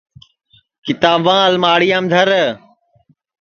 کِتاباں 0.85 1.41
الماڑِیام 1.49 2.03
دھر 2.13 2.27